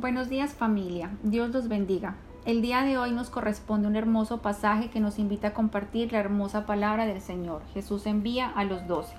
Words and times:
Buenos 0.00 0.30
días 0.30 0.54
familia, 0.54 1.10
Dios 1.22 1.50
los 1.50 1.68
bendiga. 1.68 2.16
El 2.46 2.62
día 2.62 2.84
de 2.84 2.96
hoy 2.96 3.12
nos 3.12 3.28
corresponde 3.28 3.86
un 3.86 3.96
hermoso 3.96 4.40
pasaje 4.40 4.88
que 4.88 4.98
nos 4.98 5.18
invita 5.18 5.48
a 5.48 5.52
compartir 5.52 6.10
la 6.12 6.20
hermosa 6.20 6.64
palabra 6.64 7.04
del 7.04 7.20
Señor. 7.20 7.60
Jesús 7.74 8.06
envía 8.06 8.48
a 8.48 8.64
los 8.64 8.86
doce. 8.86 9.14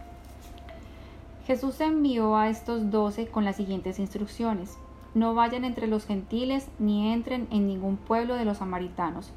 Jesús 1.46 1.80
envió 1.82 2.36
a 2.36 2.50
estos 2.50 2.90
doce 2.90 3.28
con 3.28 3.46
las 3.46 3.58
siguientes 3.58 4.00
instrucciones. 4.00 4.80
No 5.14 5.36
vayan 5.36 5.66
entre 5.66 5.86
los 5.86 6.08
gentiles 6.08 6.68
ni 6.80 7.14
entren 7.14 7.48
en 7.52 7.68
ningún 7.68 7.98
pueblo 7.98 8.34
de 8.34 8.46
los 8.46 8.58
samaritanos. 8.58 9.32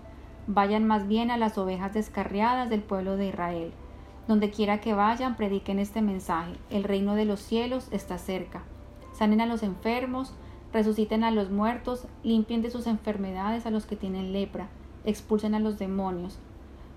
Vayan 0.46 0.86
más 0.86 1.06
bien 1.06 1.30
a 1.30 1.36
las 1.36 1.58
ovejas 1.58 1.92
descarriadas 1.92 2.70
del 2.70 2.80
pueblo 2.80 3.18
de 3.18 3.28
Israel. 3.28 3.74
Donde 4.28 4.50
quiera 4.50 4.80
que 4.80 4.94
vayan, 4.94 5.36
prediquen 5.36 5.78
este 5.78 6.00
mensaje. 6.00 6.54
El 6.70 6.84
reino 6.84 7.14
de 7.14 7.26
los 7.26 7.40
cielos 7.40 7.88
está 7.90 8.16
cerca. 8.16 8.62
Sanen 9.12 9.42
a 9.42 9.46
los 9.46 9.62
enfermos, 9.62 10.32
resuciten 10.74 11.22
a 11.22 11.30
los 11.30 11.50
muertos, 11.50 12.06
limpien 12.24 12.60
de 12.60 12.70
sus 12.70 12.88
enfermedades 12.88 13.64
a 13.64 13.70
los 13.70 13.86
que 13.86 13.94
tienen 13.94 14.32
lepra, 14.32 14.68
expulsen 15.04 15.54
a 15.54 15.60
los 15.60 15.78
demonios. 15.78 16.36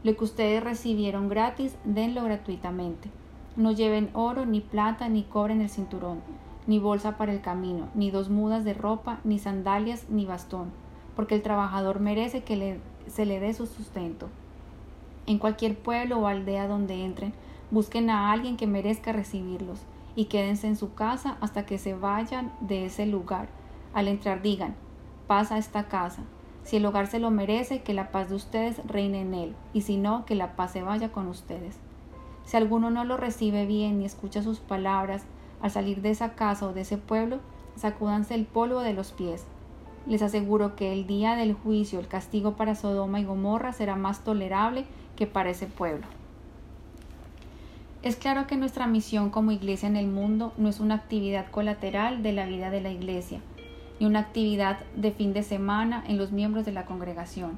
Lo 0.03 0.17
que 0.17 0.23
ustedes 0.23 0.63
recibieron 0.63 1.29
gratis, 1.29 1.77
denlo 1.85 2.23
gratuitamente. 2.23 3.09
No 3.55 3.71
lleven 3.71 4.09
oro, 4.13 4.47
ni 4.47 4.61
plata, 4.61 5.09
ni 5.09 5.23
cobre 5.23 5.53
en 5.53 5.61
el 5.61 5.69
cinturón, 5.69 6.21
ni 6.65 6.79
bolsa 6.79 7.17
para 7.17 7.31
el 7.31 7.41
camino, 7.41 7.87
ni 7.93 8.09
dos 8.09 8.29
mudas 8.29 8.63
de 8.65 8.73
ropa, 8.73 9.19
ni 9.23 9.37
sandalias, 9.37 10.09
ni 10.09 10.25
bastón, 10.25 10.71
porque 11.15 11.35
el 11.35 11.43
trabajador 11.43 11.99
merece 11.99 12.43
que 12.43 12.79
se 13.05 13.25
le 13.27 13.39
dé 13.39 13.53
su 13.53 13.67
sustento. 13.67 14.27
En 15.27 15.37
cualquier 15.37 15.77
pueblo 15.77 16.17
o 16.17 16.25
aldea 16.25 16.67
donde 16.67 17.05
entren, 17.05 17.33
busquen 17.69 18.09
a 18.09 18.31
alguien 18.31 18.57
que 18.57 18.65
merezca 18.65 19.11
recibirlos 19.11 19.81
y 20.15 20.25
quédense 20.25 20.65
en 20.65 20.77
su 20.77 20.95
casa 20.95 21.37
hasta 21.41 21.67
que 21.67 21.77
se 21.77 21.93
vayan 21.93 22.51
de 22.59 22.85
ese 22.85 23.05
lugar 23.05 23.49
al 23.93 24.07
entrar 24.07 24.41
digan, 24.41 24.75
paz 25.27 25.51
a 25.51 25.57
esta 25.57 25.87
casa. 25.87 26.23
Si 26.63 26.77
el 26.77 26.85
hogar 26.85 27.07
se 27.07 27.19
lo 27.19 27.31
merece, 27.31 27.81
que 27.81 27.93
la 27.93 28.11
paz 28.11 28.29
de 28.29 28.35
ustedes 28.35 28.81
reine 28.85 29.21
en 29.21 29.33
él, 29.33 29.55
y 29.73 29.81
si 29.81 29.97
no, 29.97 30.25
que 30.25 30.35
la 30.35 30.55
paz 30.55 30.71
se 30.71 30.81
vaya 30.81 31.11
con 31.11 31.27
ustedes. 31.27 31.77
Si 32.45 32.57
alguno 32.57 32.89
no 32.89 33.03
lo 33.03 33.17
recibe 33.17 33.65
bien 33.65 33.99
ni 33.99 34.05
escucha 34.05 34.41
sus 34.41 34.59
palabras, 34.59 35.25
al 35.61 35.71
salir 35.71 36.01
de 36.01 36.11
esa 36.11 36.35
casa 36.35 36.67
o 36.67 36.73
de 36.73 36.81
ese 36.81 36.97
pueblo, 36.97 37.39
sacúdanse 37.75 38.35
el 38.35 38.45
polvo 38.45 38.81
de 38.81 38.93
los 38.93 39.11
pies. 39.11 39.45
Les 40.07 40.21
aseguro 40.21 40.75
que 40.75 40.93
el 40.93 41.07
día 41.07 41.35
del 41.35 41.53
juicio 41.53 41.99
el 41.99 42.07
castigo 42.07 42.55
para 42.55 42.75
Sodoma 42.75 43.19
y 43.19 43.25
Gomorra 43.25 43.73
será 43.73 43.95
más 43.95 44.23
tolerable 44.23 44.85
que 45.15 45.27
para 45.27 45.49
ese 45.49 45.67
pueblo. 45.67 46.05
Es 48.03 48.15
claro 48.15 48.47
que 48.47 48.55
nuestra 48.55 48.87
misión 48.87 49.31
como 49.31 49.51
iglesia 49.51 49.89
en 49.89 49.97
el 49.97 50.07
mundo 50.07 50.53
no 50.57 50.69
es 50.69 50.79
una 50.79 50.95
actividad 50.95 51.49
colateral 51.49 52.23
de 52.23 52.31
la 52.31 52.45
vida 52.45 52.69
de 52.69 52.79
la 52.79 52.91
iglesia, 52.91 53.41
y 53.99 54.05
una 54.05 54.19
actividad 54.19 54.79
de 54.95 55.11
fin 55.11 55.33
de 55.33 55.43
semana 55.43 56.03
en 56.07 56.17
los 56.17 56.31
miembros 56.31 56.65
de 56.65 56.71
la 56.71 56.85
congregación. 56.85 57.57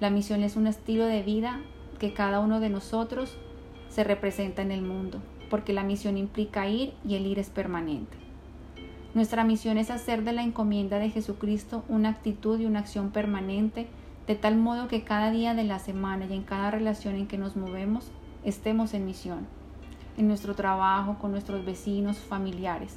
La 0.00 0.10
misión 0.10 0.42
es 0.42 0.56
un 0.56 0.66
estilo 0.66 1.06
de 1.06 1.22
vida 1.22 1.60
que 1.98 2.12
cada 2.12 2.40
uno 2.40 2.60
de 2.60 2.68
nosotros 2.68 3.36
se 3.88 4.04
representa 4.04 4.62
en 4.62 4.72
el 4.72 4.82
mundo, 4.82 5.20
porque 5.50 5.72
la 5.72 5.82
misión 5.82 6.16
implica 6.16 6.68
ir 6.68 6.94
y 7.06 7.14
el 7.14 7.26
ir 7.26 7.38
es 7.38 7.50
permanente. 7.50 8.16
Nuestra 9.14 9.44
misión 9.44 9.76
es 9.76 9.90
hacer 9.90 10.24
de 10.24 10.32
la 10.32 10.42
encomienda 10.42 10.98
de 10.98 11.10
Jesucristo 11.10 11.84
una 11.88 12.08
actitud 12.08 12.58
y 12.58 12.64
una 12.64 12.78
acción 12.78 13.10
permanente, 13.10 13.86
de 14.26 14.34
tal 14.36 14.56
modo 14.56 14.88
que 14.88 15.04
cada 15.04 15.30
día 15.30 15.54
de 15.54 15.64
la 15.64 15.78
semana 15.78 16.24
y 16.24 16.32
en 16.32 16.42
cada 16.44 16.70
relación 16.70 17.16
en 17.16 17.26
que 17.26 17.36
nos 17.36 17.54
movemos 17.54 18.10
estemos 18.44 18.94
en 18.94 19.04
misión, 19.04 19.46
en 20.16 20.28
nuestro 20.28 20.54
trabajo, 20.54 21.18
con 21.20 21.30
nuestros 21.30 21.64
vecinos, 21.66 22.18
familiares. 22.18 22.96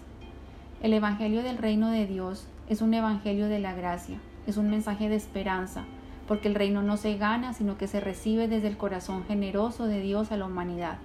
El 0.81 0.93
Evangelio 0.93 1.43
del 1.43 1.57
Reino 1.57 1.89
de 1.89 2.07
Dios 2.07 2.47
es 2.69 2.81
un 2.81 2.93
evangelio 2.93 3.47
de 3.47 3.59
la 3.59 3.73
gracia, 3.73 4.17
es 4.47 4.57
un 4.57 4.69
mensaje 4.69 5.09
de 5.09 5.15
esperanza, 5.15 5.85
porque 6.27 6.47
el 6.47 6.55
reino 6.55 6.81
no 6.81 6.97
se 6.97 7.17
gana, 7.17 7.53
sino 7.53 7.77
que 7.77 7.87
se 7.87 7.99
recibe 7.99 8.47
desde 8.47 8.67
el 8.67 8.77
corazón 8.77 9.23
generoso 9.25 9.85
de 9.85 10.01
Dios 10.01 10.31
a 10.31 10.37
la 10.37 10.45
humanidad. 10.45 10.97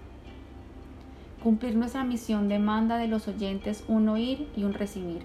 Cumplir 1.43 1.77
nuestra 1.77 2.05
misión 2.05 2.49
demanda 2.49 2.97
de 2.97 3.09
los 3.09 3.29
oyentes 3.29 3.85
un 3.89 4.09
oír 4.09 4.49
y 4.57 4.65
un 4.65 4.75
recibir. 4.75 5.23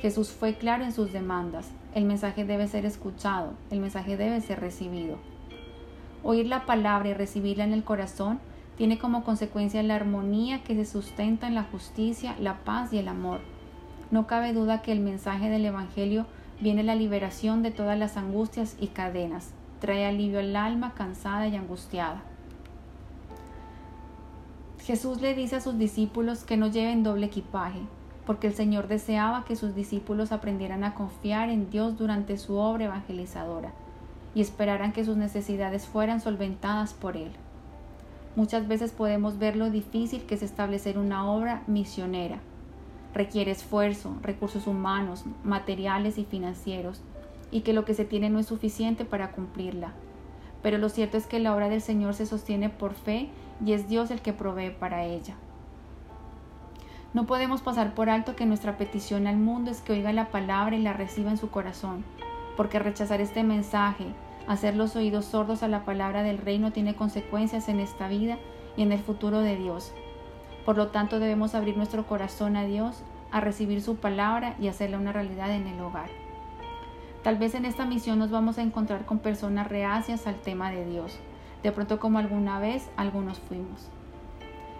Jesús 0.00 0.30
fue 0.30 0.54
claro 0.54 0.84
en 0.84 0.92
sus 0.92 1.12
demandas. 1.12 1.70
El 1.94 2.04
mensaje 2.04 2.44
debe 2.44 2.68
ser 2.68 2.86
escuchado, 2.86 3.52
el 3.70 3.80
mensaje 3.80 4.16
debe 4.16 4.40
ser 4.40 4.60
recibido. 4.60 5.18
Oír 6.22 6.46
la 6.46 6.66
palabra 6.66 7.08
y 7.10 7.14
recibirla 7.14 7.64
en 7.64 7.72
el 7.72 7.84
corazón 7.84 8.40
tiene 8.76 8.98
como 8.98 9.24
consecuencia 9.24 9.82
la 9.82 9.96
armonía 9.96 10.62
que 10.62 10.74
se 10.74 10.84
sustenta 10.84 11.46
en 11.46 11.54
la 11.54 11.64
justicia, 11.64 12.34
la 12.40 12.64
paz 12.64 12.92
y 12.92 12.98
el 12.98 13.08
amor. 13.08 13.40
No 14.12 14.26
cabe 14.26 14.52
duda 14.52 14.82
que 14.82 14.92
el 14.92 15.00
mensaje 15.00 15.48
del 15.48 15.64
Evangelio 15.64 16.26
viene 16.60 16.82
la 16.82 16.94
liberación 16.94 17.62
de 17.62 17.70
todas 17.70 17.98
las 17.98 18.18
angustias 18.18 18.76
y 18.78 18.88
cadenas, 18.88 19.52
trae 19.80 20.04
alivio 20.04 20.38
al 20.38 20.54
alma 20.54 20.92
cansada 20.94 21.48
y 21.48 21.56
angustiada. 21.56 22.20
Jesús 24.82 25.22
le 25.22 25.34
dice 25.34 25.56
a 25.56 25.60
sus 25.62 25.78
discípulos 25.78 26.44
que 26.44 26.58
no 26.58 26.66
lleven 26.66 27.02
doble 27.02 27.24
equipaje, 27.24 27.80
porque 28.26 28.48
el 28.48 28.52
Señor 28.52 28.86
deseaba 28.86 29.46
que 29.46 29.56
sus 29.56 29.74
discípulos 29.74 30.30
aprendieran 30.30 30.84
a 30.84 30.92
confiar 30.92 31.48
en 31.48 31.70
Dios 31.70 31.96
durante 31.96 32.36
su 32.36 32.56
obra 32.56 32.84
evangelizadora 32.84 33.72
y 34.34 34.42
esperaran 34.42 34.92
que 34.92 35.06
sus 35.06 35.16
necesidades 35.16 35.86
fueran 35.86 36.20
solventadas 36.20 36.92
por 36.92 37.16
Él. 37.16 37.32
Muchas 38.36 38.68
veces 38.68 38.92
podemos 38.92 39.38
ver 39.38 39.56
lo 39.56 39.70
difícil 39.70 40.24
que 40.24 40.34
es 40.34 40.42
establecer 40.42 40.98
una 40.98 41.30
obra 41.30 41.62
misionera, 41.66 42.40
requiere 43.14 43.50
esfuerzo, 43.50 44.16
recursos 44.22 44.66
humanos, 44.66 45.24
materiales 45.44 46.18
y 46.18 46.24
financieros, 46.24 47.00
y 47.50 47.60
que 47.60 47.72
lo 47.72 47.84
que 47.84 47.94
se 47.94 48.04
tiene 48.04 48.30
no 48.30 48.38
es 48.38 48.46
suficiente 48.46 49.04
para 49.04 49.32
cumplirla. 49.32 49.92
Pero 50.62 50.78
lo 50.78 50.88
cierto 50.88 51.16
es 51.16 51.26
que 51.26 51.40
la 51.40 51.54
obra 51.54 51.68
del 51.68 51.82
Señor 51.82 52.14
se 52.14 52.26
sostiene 52.26 52.68
por 52.68 52.94
fe 52.94 53.28
y 53.64 53.72
es 53.72 53.88
Dios 53.88 54.10
el 54.10 54.22
que 54.22 54.32
provee 54.32 54.70
para 54.70 55.04
ella. 55.04 55.34
No 57.14 57.26
podemos 57.26 57.60
pasar 57.60 57.94
por 57.94 58.08
alto 58.08 58.36
que 58.36 58.46
nuestra 58.46 58.78
petición 58.78 59.26
al 59.26 59.36
mundo 59.36 59.70
es 59.70 59.82
que 59.82 59.92
oiga 59.92 60.12
la 60.14 60.30
palabra 60.30 60.76
y 60.76 60.80
la 60.80 60.94
reciba 60.94 61.30
en 61.30 61.36
su 61.36 61.50
corazón, 61.50 62.04
porque 62.56 62.78
rechazar 62.78 63.20
este 63.20 63.42
mensaje, 63.42 64.06
hacer 64.46 64.76
los 64.76 64.96
oídos 64.96 65.26
sordos 65.26 65.62
a 65.62 65.68
la 65.68 65.84
palabra 65.84 66.22
del 66.22 66.38
reino 66.38 66.72
tiene 66.72 66.94
consecuencias 66.94 67.68
en 67.68 67.80
esta 67.80 68.08
vida 68.08 68.38
y 68.78 68.82
en 68.82 68.92
el 68.92 69.00
futuro 69.00 69.40
de 69.40 69.56
Dios. 69.56 69.92
Por 70.64 70.76
lo 70.76 70.88
tanto, 70.88 71.18
debemos 71.18 71.54
abrir 71.54 71.76
nuestro 71.76 72.06
corazón 72.06 72.56
a 72.56 72.64
Dios, 72.64 73.02
a 73.30 73.40
recibir 73.40 73.82
su 73.82 73.96
palabra 73.96 74.54
y 74.60 74.68
hacerla 74.68 74.98
una 74.98 75.12
realidad 75.12 75.50
en 75.50 75.66
el 75.66 75.80
hogar. 75.80 76.10
Tal 77.22 77.36
vez 77.36 77.54
en 77.54 77.64
esta 77.64 77.84
misión 77.84 78.18
nos 78.18 78.30
vamos 78.30 78.58
a 78.58 78.62
encontrar 78.62 79.04
con 79.04 79.20
personas 79.20 79.68
reacias 79.68 80.26
al 80.26 80.36
tema 80.36 80.70
de 80.70 80.84
Dios, 80.84 81.18
de 81.62 81.72
pronto 81.72 82.00
como 82.00 82.18
alguna 82.18 82.58
vez 82.58 82.90
algunos 82.96 83.38
fuimos. 83.38 83.88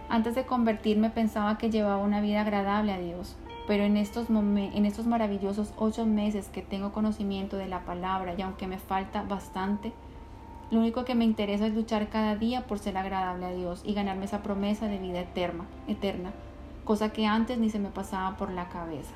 Antes 0.08 0.34
de 0.34 0.44
convertirme 0.44 1.08
pensaba 1.10 1.56
que 1.56 1.70
llevaba 1.70 2.02
una 2.02 2.20
vida 2.20 2.40
agradable 2.40 2.92
a 2.92 2.98
Dios, 2.98 3.36
pero 3.66 3.84
en 3.84 3.96
estos, 3.96 4.28
en 4.28 4.86
estos 4.86 5.06
maravillosos 5.06 5.72
ocho 5.76 6.04
meses 6.04 6.48
que 6.48 6.62
tengo 6.62 6.92
conocimiento 6.92 7.56
de 7.56 7.68
la 7.68 7.84
palabra 7.84 8.34
y 8.36 8.42
aunque 8.42 8.66
me 8.66 8.78
falta 8.78 9.22
bastante, 9.22 9.92
lo 10.72 10.80
único 10.80 11.04
que 11.04 11.14
me 11.14 11.26
interesa 11.26 11.66
es 11.66 11.74
luchar 11.74 12.08
cada 12.08 12.34
día 12.34 12.66
por 12.66 12.78
ser 12.78 12.96
agradable 12.96 13.44
a 13.44 13.52
Dios 13.52 13.82
y 13.84 13.92
ganarme 13.92 14.24
esa 14.24 14.42
promesa 14.42 14.88
de 14.88 14.98
vida 14.98 15.20
eterna, 15.20 15.66
eterna, 15.86 16.32
cosa 16.84 17.12
que 17.12 17.26
antes 17.26 17.58
ni 17.58 17.68
se 17.68 17.78
me 17.78 17.90
pasaba 17.90 18.38
por 18.38 18.50
la 18.50 18.70
cabeza. 18.70 19.12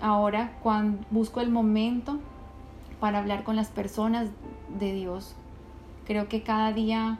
Ahora, 0.00 0.56
cuando 0.62 1.04
busco 1.10 1.42
el 1.42 1.50
momento 1.50 2.18
para 2.98 3.18
hablar 3.18 3.44
con 3.44 3.56
las 3.56 3.68
personas 3.68 4.30
de 4.78 4.94
Dios, 4.94 5.36
creo 6.06 6.28
que 6.28 6.42
cada 6.42 6.72
día 6.72 7.18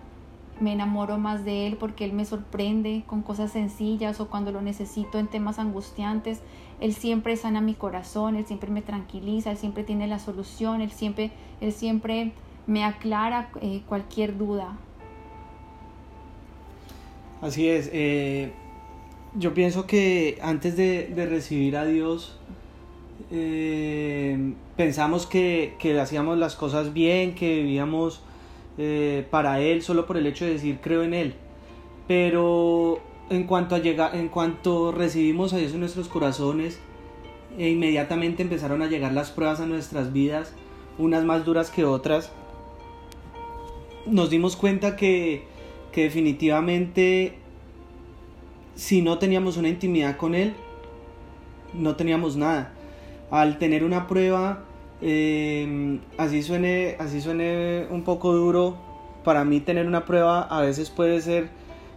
me 0.59 0.73
enamoro 0.73 1.19
más 1.19 1.45
de 1.45 1.67
Él 1.67 1.77
porque 1.77 2.07
Él 2.07 2.15
me 2.15 2.25
sorprende 2.25 3.05
con 3.07 3.21
cosas 3.21 3.53
sencillas 3.53 4.21
o 4.21 4.29
cuando 4.29 4.53
lo 4.53 4.63
necesito 4.63 5.19
en 5.19 5.27
temas 5.27 5.59
angustiantes. 5.59 6.41
Él 6.81 6.95
siempre 6.95 7.37
sana 7.37 7.61
mi 7.61 7.75
corazón, 7.75 8.37
Él 8.37 8.47
siempre 8.47 8.71
me 8.71 8.81
tranquiliza, 8.81 9.51
Él 9.51 9.59
siempre 9.59 9.85
tiene 9.85 10.07
la 10.07 10.19
solución, 10.19 10.81
Él 10.81 10.91
siempre, 10.91 11.31
Él 11.61 11.73
siempre 11.73 12.33
me 12.71 12.85
aclara 12.85 13.51
eh, 13.61 13.83
cualquier 13.89 14.39
duda. 14.39 14.79
Así 17.43 17.69
es. 17.69 17.91
Eh, 17.93 18.53
yo 19.35 19.55
pienso 19.55 19.89
que 19.89 20.39
antes 20.41 20.77
de, 20.77 21.13
recibir 21.29 21.77
a 21.77 21.85
Dios, 21.85 22.39
eh, 23.33 24.55
pensamos 24.77 25.27
que, 25.27 25.75
hacíamos 26.01 26.39
las 26.39 26.55
cosas 26.55 26.93
bien, 26.93 27.35
que 27.35 27.57
vivíamos 27.57 28.23
para 29.31 29.61
Él 29.61 29.83
solo 29.83 30.07
por 30.07 30.17
el 30.17 30.27
hecho 30.27 30.47
de 30.47 30.53
decir 30.53 30.79
creo 30.81 31.03
en 31.03 31.13
Él. 31.13 31.35
Pero 32.07 33.01
en 33.31 33.45
cuanto, 33.45 33.75
a 33.75 33.79
llegar, 33.81 34.15
en 34.15 34.29
cuanto 34.29 34.93
recibimos 34.93 35.53
a 35.53 35.59
Dios 35.59 35.75
en 35.75 35.81
nuestros 35.81 36.09
corazones, 36.09 36.79
e 37.59 37.69
inmediatamente 37.69 38.45
empezaron 38.45 38.81
a 38.81 38.87
llegar 38.87 39.13
las 39.13 39.33
pruebas 39.33 39.61
a 39.61 39.67
nuestras 39.67 40.13
vidas, 40.13 40.55
unas 40.99 41.25
más 41.25 41.45
duras 41.45 41.71
que 41.71 41.85
otras, 41.85 42.33
nos 44.11 44.31
dimos 44.31 44.57
cuenta 44.57 44.97
que, 44.97 45.45
que 45.93 46.05
definitivamente 46.05 47.35
si 48.75 49.03
no 49.03 49.19
teníamos 49.19 49.57
una 49.57 49.69
intimidad 49.69 50.17
con 50.17 50.35
Él, 50.35 50.55
no 51.75 51.97
teníamos 51.97 52.37
nada. 52.37 52.73
al 53.31 53.59
tener 53.59 53.85
una 53.85 54.07
prueba, 54.09 54.65
eh, 55.03 56.01
así, 56.19 56.43
suene, 56.43 56.97
así 56.99 57.21
suene 57.21 57.87
un 57.91 58.03
poco 58.03 58.33
duro, 58.33 58.77
para 59.23 59.45
mí 59.45 59.61
tener 59.61 59.87
una 59.87 60.05
prueba 60.05 60.43
a 60.43 60.63
veces 60.63 60.91
puede 60.91 61.21
ser 61.21 61.49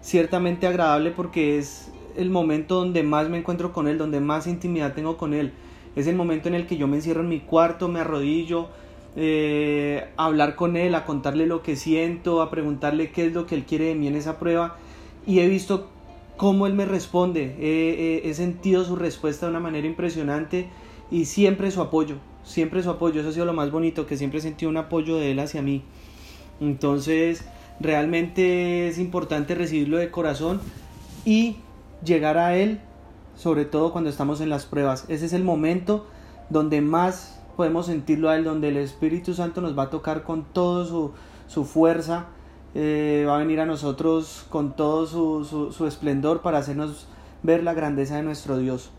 ciertamente 0.02 0.68
agradable 0.68 1.12
porque 1.12 1.58
es 1.58 1.92
el 2.18 2.30
momento 2.30 2.76
donde 2.76 3.02
más 3.02 3.30
me 3.30 3.38
encuentro 3.38 3.72
con 3.74 3.88
Él, 3.88 3.98
donde 3.98 4.20
más 4.20 4.46
intimidad 4.46 4.94
tengo 4.94 5.18
con 5.18 5.34
Él. 5.34 5.54
Es 5.96 6.08
el 6.08 6.16
momento 6.16 6.50
en 6.50 6.56
el 6.56 6.68
que 6.68 6.78
yo 6.78 6.88
me 6.88 6.98
encierro 6.98 7.22
en 7.22 7.30
mi 7.30 7.40
cuarto, 7.40 7.88
me 7.88 8.00
arrodillo, 8.02 8.68
eh, 9.16 10.08
a 10.18 10.26
hablar 10.26 10.56
con 10.56 10.76
Él, 10.76 10.96
a 10.96 11.06
contarle 11.06 11.48
lo 11.48 11.62
que 11.62 11.76
siento, 11.76 12.42
a 12.42 12.50
preguntarle 12.50 13.12
qué 13.12 13.28
es 13.28 13.34
lo 13.34 13.46
que 13.46 13.56
Él 13.56 13.64
quiere 13.66 13.86
de 13.86 13.96
mí 13.96 14.08
en 14.08 14.16
esa 14.16 14.40
prueba. 14.40 14.78
Y 15.26 15.40
he 15.40 15.48
visto 15.48 15.90
cómo 16.38 16.68
Él 16.68 16.74
me 16.74 16.86
responde. 16.86 17.56
he 17.60 18.34
sentido 18.34 18.84
su 18.86 18.96
respuesta 18.96 19.46
de 19.46 19.52
una 19.52 19.60
manera 19.60 19.88
impresionante 19.88 20.68
y 21.12 21.26
siempre 21.26 21.70
su 21.70 21.82
apoyo, 21.82 22.16
siempre 22.44 22.82
su 22.82 22.90
apoyo. 22.90 23.22
Eso 23.22 23.30
ha 23.30 23.34
sido 23.34 23.46
lo 23.46 23.54
más 23.54 23.72
bonito, 23.72 24.08
que 24.08 24.18
siempre 24.18 24.40
he 24.40 24.42
sentido 24.42 24.70
un 24.70 24.78
apoyo 24.78 25.18
de 25.18 25.32
Él 25.32 25.40
hacia 25.40 25.62
mí. 25.62 25.84
Entonces, 26.60 27.46
realmente 27.80 28.88
es 28.88 28.98
importante 28.98 29.56
recibirlo 29.56 29.98
de 29.98 30.10
corazón 30.10 30.60
y 31.26 31.58
llegar 32.04 32.38
a 32.38 32.56
Él, 32.58 32.80
sobre 33.36 33.66
todo 33.66 33.92
cuando 33.92 34.10
estamos 34.10 34.42
en 34.42 34.50
las 34.50 34.66
pruebas. 34.66 35.06
Ese 35.08 35.26
es 35.26 35.34
el 35.34 35.44
momento 35.44 36.08
donde 36.50 36.82
más 36.82 37.43
podemos 37.56 37.86
sentirlo 37.86 38.30
a 38.30 38.38
Él, 38.38 38.44
donde 38.44 38.70
el 38.70 38.78
Espíritu 38.78 39.34
Santo 39.34 39.62
nos 39.62 39.78
va 39.78 39.84
a 39.84 39.90
tocar 39.90 40.24
con 40.24 40.44
toda 40.44 40.86
su, 40.86 41.12
su, 41.48 41.66
fuerza, 41.66 42.28
eh, 42.76 43.26
va 43.28 43.36
a 43.36 43.40
venir 43.40 43.60
a 43.60 43.66
nosotros 43.66 44.46
con 44.50 44.76
todo 44.76 45.06
su, 45.06 45.72
su, 45.72 45.88
esplendor 45.88 46.42
para 46.42 46.60
hacernos 46.60 47.08
ver 47.44 47.64
la 47.64 47.74
grandeza 47.74 48.18
de 48.18 48.24
nuestro 48.24 48.58
Dios. 48.58 48.92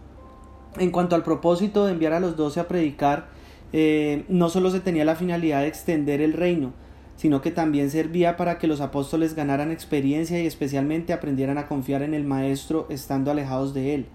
En 0.78 0.90
cuanto 0.90 1.14
al 1.16 1.22
propósito 1.22 1.86
de 1.86 1.92
enviar 1.92 2.12
a 2.12 2.20
los 2.20 2.36
doce 2.36 2.60
a 2.60 2.68
predicar, 2.68 3.26
eh, 3.72 4.24
no 4.28 4.48
solo 4.48 4.70
se 4.70 4.80
tenía 4.80 5.04
la 5.04 5.16
finalidad 5.16 5.60
de 5.60 5.68
extender 5.68 6.20
el 6.20 6.32
reino, 6.32 6.72
sino 7.16 7.40
que 7.40 7.50
también 7.50 7.90
servía 7.90 8.36
para 8.36 8.58
que 8.58 8.66
los 8.66 8.80
apóstoles 8.80 9.34
ganaran 9.34 9.70
experiencia 9.70 10.42
y 10.42 10.46
especialmente 10.46 11.12
aprendieran 11.12 11.58
a 11.58 11.66
confiar 11.66 12.02
en 12.02 12.14
el 12.14 12.24
Maestro 12.24 12.86
estando 12.90 13.30
alejados 13.30 13.74
de 13.74 13.94
él. 13.94 14.06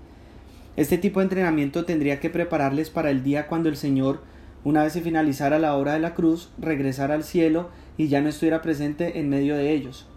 Este 0.76 0.98
tipo 0.98 1.20
de 1.20 1.26
entrenamiento 1.26 1.86
tendría 1.86 2.20
que 2.20 2.30
prepararles 2.30 2.90
para 2.90 3.10
el 3.10 3.24
día 3.24 3.48
cuando 3.48 3.70
el 3.70 3.76
Señor, 3.76 4.22
una 4.64 4.84
vez 4.84 4.94
se 4.94 5.02
finalizara 5.02 5.60
la 5.60 5.76
obra 5.76 5.94
de 5.94 6.00
la 6.00 6.14
cruz, 6.14 6.52
regresara 6.58 7.16
al 7.16 7.24
cielo 7.24 7.70
y 7.98 8.08
ya 8.08 8.22
no 8.22 8.30
estuviera 8.30 8.62
presente 8.62 9.20
en 9.20 9.30
medio 9.30 9.56
de 9.56 9.72
ellos. 9.72 10.08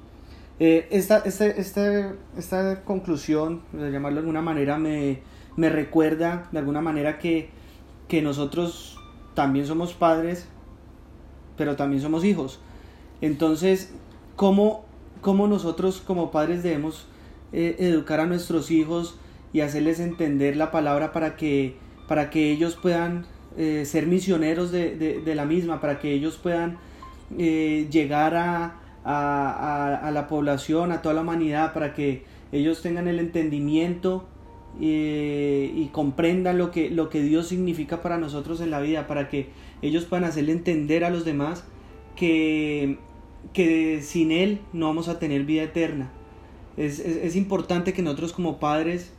Eh, 0.61 0.87
esta, 0.91 1.19
este, 1.19 1.61
este, 1.61 2.13
esta 2.37 2.85
conclusión, 2.85 3.63
de 3.73 3.91
llamarlo 3.91 4.17
de 4.17 4.21
alguna 4.21 4.43
manera, 4.43 4.79
me, 4.79 5.21
me 5.57 5.69
recuerda 5.69 6.49
de 6.53 6.59
alguna 6.59 6.81
manera 6.81 7.19
que, 7.19 7.51
que 8.07 8.23
nosotros 8.23 8.99
también 9.35 9.67
somos 9.67 9.95
padres, 9.95 10.47
pero 11.57 11.77
también 11.77 12.03
somos 12.03 12.25
hijos. 12.25 12.61
Entonces, 13.21 13.93
¿cómo, 14.37 14.85
cómo 15.21 15.49
nosotros 15.49 16.03
como 16.07 16.31
padres 16.31 16.63
debemos 16.63 17.07
eh, 17.53 17.77
educar 17.79 18.21
a 18.21 18.27
nuestros 18.27 18.71
hijos 18.71 19.19
y 19.53 19.61
hacerles 19.61 20.01
entender 20.01 20.57
la 20.57 20.71
palabra 20.71 21.13
para 21.13 21.37
que, 21.37 21.77
para 22.09 22.31
que 22.31 22.51
ellos 22.51 22.77
puedan 22.81 23.27
eh, 23.57 23.85
ser 23.85 24.07
misioneros 24.07 24.71
de, 24.73 24.97
de, 24.97 25.35
la 25.35 25.45
misma, 25.45 25.81
para 25.81 25.99
que 25.99 26.13
ellos 26.13 26.37
puedan 26.37 26.79
eh, 27.39 27.87
llegar 27.91 28.35
a, 28.35 28.81
a, 29.05 29.97
a, 29.97 30.11
la 30.11 30.29
población, 30.29 30.93
a 30.93 31.03
toda 31.03 31.15
la 31.15 31.21
humanidad, 31.21 31.73
para 31.73 31.95
que 31.95 32.25
ellos 32.51 32.83
tengan 32.83 33.09
el 33.09 33.19
entendimiento 33.19 34.27
y 34.81 35.87
comprendan 35.93 36.57
lo 36.57 36.71
que, 36.71 36.89
lo 36.91 37.11
que 37.11 37.23
Dios 37.23 37.49
significa 37.49 38.01
para 38.01 38.17
nosotros 38.17 38.63
en 38.63 38.71
la 38.71 38.81
vida, 38.81 39.07
para 39.07 39.29
que 39.29 39.51
ellos 39.83 40.07
puedan 40.07 40.25
hacerle 40.25 40.53
entender 40.53 41.05
a 41.05 41.11
los 41.11 41.27
demás 41.27 41.65
que 42.17 42.97
que 43.53 44.01
sin 44.03 44.33
Él 44.33 44.61
no 44.73 44.87
vamos 44.87 45.09
a 45.09 45.19
tener 45.19 45.45
vida 45.45 45.63
eterna. 45.63 46.11
Es, 46.77 47.37
importante 47.37 47.93
que 47.93 48.03
nosotros 48.03 48.33
como 48.33 48.59
padres 48.59 49.13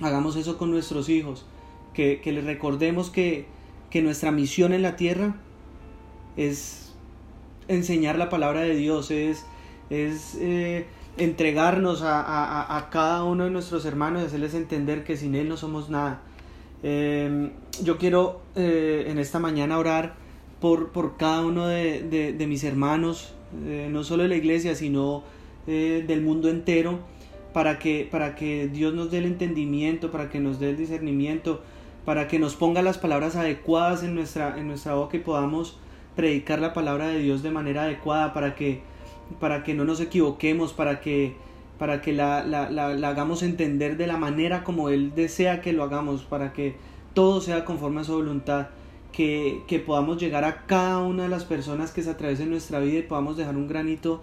hagamos 0.00 0.36
eso 0.36 0.58
con 0.58 0.70
nuestros 0.70 1.08
hijos, 1.08 1.44
que, 1.92 2.20
les 2.24 2.44
recordemos 2.44 3.10
que, 3.10 3.46
nuestra 4.02 4.32
misión 4.32 4.72
en 4.72 4.82
la 4.82 4.96
tierra 4.96 5.36
es 6.36 6.92
enseñar 7.68 8.18
la 8.18 8.28
palabra 8.28 8.62
de 8.62 8.74
Dios, 8.74 9.12
es, 9.12 9.46
es 9.88 10.36
eh, 10.40 10.86
entregarnos 11.16 12.02
a, 12.02 12.88
cada 12.90 13.22
uno 13.22 13.44
de 13.44 13.50
nuestros 13.52 13.84
hermanos 13.84 14.22
y 14.22 14.26
hacerles 14.26 14.54
entender 14.54 15.04
que 15.04 15.16
sin 15.16 15.36
Él 15.36 15.48
no 15.48 15.56
somos 15.56 15.90
nada. 15.90 16.22
Em, 16.82 17.52
yo 17.84 17.96
quiero 17.96 18.40
eh, 18.56 19.04
en 19.06 19.20
esta 19.20 19.38
mañana 19.38 19.78
orar 19.78 20.16
por, 20.60 20.90
por 20.90 21.16
cada 21.16 21.46
uno 21.46 21.68
de, 21.68 22.34
de 22.36 22.46
mis 22.48 22.64
hermanos, 22.64 23.32
eh, 23.64 23.88
no 23.92 24.02
solo 24.02 24.24
de 24.24 24.28
la 24.28 24.36
iglesia, 24.36 24.74
sino 24.74 25.22
del 25.66 26.20
mundo 26.20 26.50
entero, 26.50 26.98
para 27.54 27.78
que, 27.78 28.06
para 28.10 28.34
que 28.34 28.68
Dios 28.68 28.92
nos 28.92 29.10
dé 29.10 29.18
el 29.18 29.24
entendimiento, 29.24 30.10
para 30.10 30.28
que 30.28 30.40
nos 30.40 30.60
dé 30.60 30.70
el 30.70 30.76
discernimiento, 30.76 31.62
para 32.04 32.28
que 32.28 32.38
nos 32.38 32.54
ponga 32.54 32.82
las 32.82 32.98
palabras 32.98 33.36
adecuadas 33.36 34.02
en 34.02 34.14
nuestra, 34.14 34.58
en 34.58 34.66
nuestra 34.66 34.94
boca 34.94 35.16
y 35.16 35.20
podamos 35.20 35.78
predicar 36.14 36.58
la 36.58 36.74
palabra 36.74 37.08
de 37.08 37.20
Dios 37.20 37.42
de 37.42 37.50
manera 37.50 37.84
adecuada, 37.84 38.34
para 38.34 38.54
que, 38.54 38.82
para 39.40 39.62
que 39.62 39.72
no 39.72 39.86
nos 39.86 40.00
equivoquemos, 40.00 40.74
para 40.74 41.00
que, 41.00 41.34
para 41.78 42.02
que 42.02 42.12
la, 42.12 42.44
la, 42.44 42.68
la 42.68 43.08
hagamos 43.08 43.42
entender 43.42 43.96
de 43.96 44.06
la 44.06 44.18
manera 44.18 44.64
como 44.64 44.90
Él 44.90 45.14
desea 45.14 45.62
que 45.62 45.72
lo 45.72 45.82
hagamos, 45.82 46.24
para 46.24 46.52
que 46.52 46.74
todo 47.14 47.40
sea 47.40 47.64
conforme 47.64 48.02
a 48.02 48.04
su 48.04 48.12
voluntad 48.12 48.66
que, 49.14 49.82
podamos 49.86 50.18
llegar 50.20 50.44
a 50.44 50.66
cada 50.66 50.98
una 50.98 51.24
de 51.24 51.28
las 51.28 51.44
personas 51.44 51.92
que 51.92 52.02
se 52.02 52.10
atraviesen 52.10 52.50
nuestra 52.50 52.80
vida 52.80 52.98
y 52.98 53.02
podamos 53.02 53.36
dejar 53.36 53.56
un 53.56 53.68
granito, 53.68 54.22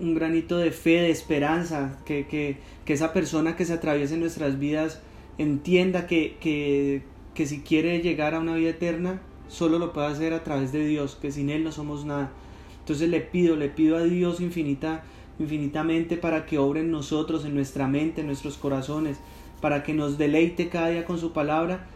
un 0.00 0.14
granito 0.14 0.58
de 0.58 0.70
fe, 0.70 1.00
de 1.00 1.10
esperanza, 1.10 1.98
que, 2.04 2.26
que, 2.26 2.58
que 2.84 2.92
esa 2.92 3.12
persona 3.12 3.56
que 3.56 3.64
se 3.64 3.72
atraviese 3.72 4.14
en 4.14 4.20
nuestras 4.20 4.58
vidas 4.58 5.00
entienda 5.38 6.06
que, 6.06 6.36
que, 6.40 7.02
que 7.34 7.46
si 7.46 7.60
quiere 7.60 8.00
llegar 8.00 8.34
a 8.34 8.40
una 8.40 8.54
vida 8.54 8.70
eterna, 8.70 9.20
solo 9.48 9.78
lo 9.78 9.92
puede 9.92 10.08
hacer 10.08 10.32
a 10.32 10.44
través 10.44 10.72
de 10.72 10.86
Dios, 10.86 11.16
que 11.20 11.30
sin 11.30 11.50
Él 11.50 11.64
no 11.64 11.72
somos 11.72 12.04
nada. 12.04 12.32
Entonces 12.80 13.08
le 13.08 13.20
pido, 13.20 13.56
le 13.56 13.68
pido 13.68 13.96
a 13.96 14.02
Dios 14.04 14.40
infinita, 14.40 15.04
infinitamente 15.38 16.16
para 16.16 16.46
que 16.46 16.58
obre 16.58 16.80
en 16.80 16.90
nosotros, 16.90 17.44
en 17.44 17.54
nuestra 17.54 17.88
mente, 17.88 18.20
en 18.20 18.26
nuestros 18.28 18.56
corazones, 18.56 19.18
para 19.60 19.82
que 19.82 19.94
nos 19.94 20.18
deleite 20.18 20.68
cada 20.68 20.88
día 20.88 21.04
con 21.04 21.18
su 21.18 21.32
palabra 21.32 21.86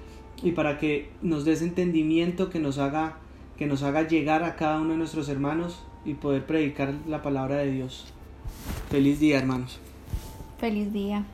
y 0.43 0.53
para 0.53 0.79
que 0.79 1.11
nos 1.23 1.45
des 1.45 1.63
entendimiento 1.63 2.51
que 2.51 2.59
nos 2.59 2.79
haga 2.79 3.19
que 3.59 3.67
nos 3.67 3.83
haga 3.83 4.09
llegar 4.09 4.43
a 4.43 4.57
cada 4.57 4.81
uno 4.81 4.93
de 4.93 4.97
nuestros 4.97 5.29
hermanos 5.29 5.83
y 6.05 6.15
poder 6.15 6.47
predicar 6.47 6.95
la 7.07 7.23
palabra 7.23 7.57
de 7.57 7.71
Dios. 7.71 8.13
Feliz 8.91 9.21
día, 9.21 9.39
hermanos. 9.39 9.79
Feliz 10.59 10.93
día. 10.93 11.25